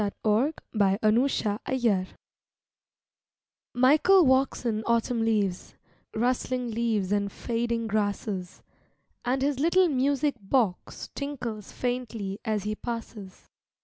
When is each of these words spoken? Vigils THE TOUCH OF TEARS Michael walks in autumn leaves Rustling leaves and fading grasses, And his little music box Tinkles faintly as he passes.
Vigils 0.01 0.53
THE 0.73 0.97
TOUCH 1.03 1.59
OF 1.63 1.79
TEARS 1.79 2.07
Michael 3.75 4.25
walks 4.25 4.65
in 4.65 4.83
autumn 4.87 5.21
leaves 5.23 5.75
Rustling 6.15 6.71
leaves 6.71 7.11
and 7.11 7.31
fading 7.31 7.85
grasses, 7.85 8.63
And 9.23 9.43
his 9.43 9.59
little 9.59 9.87
music 9.89 10.37
box 10.41 11.09
Tinkles 11.13 11.71
faintly 11.71 12.39
as 12.43 12.63
he 12.63 12.73
passes. 12.73 13.47